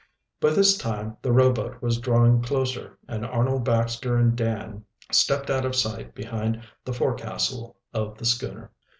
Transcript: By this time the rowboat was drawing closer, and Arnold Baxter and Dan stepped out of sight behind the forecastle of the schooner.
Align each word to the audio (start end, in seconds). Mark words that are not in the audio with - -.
By 0.39 0.49
this 0.49 0.79
time 0.79 1.17
the 1.21 1.31
rowboat 1.31 1.79
was 1.83 1.99
drawing 1.99 2.41
closer, 2.41 2.97
and 3.07 3.23
Arnold 3.23 3.63
Baxter 3.65 4.17
and 4.17 4.35
Dan 4.35 4.83
stepped 5.11 5.51
out 5.51 5.63
of 5.63 5.75
sight 5.75 6.15
behind 6.15 6.63
the 6.85 6.91
forecastle 6.93 7.77
of 7.93 8.17
the 8.17 8.25
schooner. 8.25 8.71